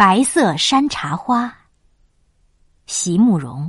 [0.00, 1.52] 白色山茶花，
[2.86, 3.68] 席慕容。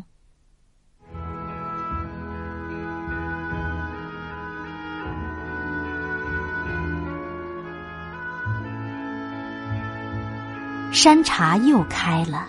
[10.92, 12.46] 山茶又开了，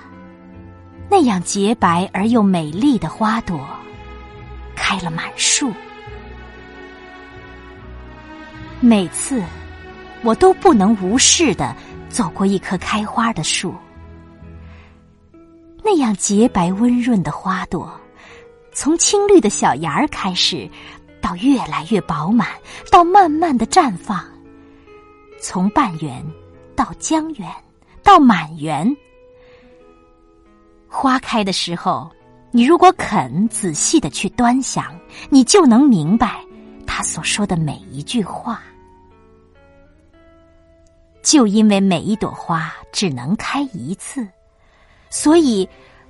[1.09, 3.67] 那样洁白而又美丽的花朵，
[4.77, 5.73] 开了满树。
[8.79, 9.43] 每次，
[10.23, 11.75] 我都不能无视的
[12.11, 13.75] 走过一棵开花的树。
[15.82, 17.91] 那样洁白温润的花朵，
[18.73, 20.68] 从青绿的小芽儿开始，
[21.23, 22.49] 到越来越饱满，
[22.91, 24.23] 到慢慢的绽放，
[25.41, 26.23] 从半圆
[26.77, 27.49] 到江圆。
[28.03, 28.96] 到满园，
[30.89, 32.11] 花开的时候，
[32.51, 34.98] 你如果肯仔细的去端详，
[35.29, 36.41] 你就能明白
[36.87, 38.62] 他所说的每一句话。
[41.23, 44.27] 就因为每一朵花只能开一次，
[45.11, 45.69] 所以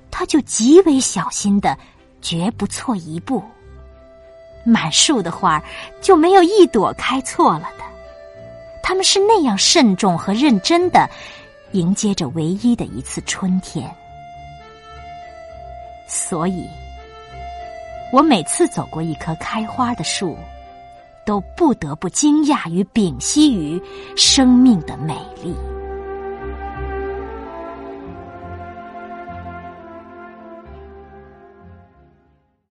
[0.09, 1.77] 他就极为小心的，
[2.21, 3.43] 绝不错一步。
[4.63, 5.61] 满树的花
[6.01, 7.83] 就没有一朵开错了的，
[8.83, 11.09] 他们是那样慎重和认真的。
[11.73, 13.89] 迎接着唯一的一次春天，
[16.05, 16.67] 所以，
[18.11, 20.37] 我每次走过一棵开花的树，
[21.31, 23.81] 都不得不惊讶与屏息于
[24.17, 25.80] 生命的美丽。